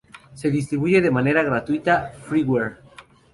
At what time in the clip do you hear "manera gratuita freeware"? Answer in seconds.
1.11-2.77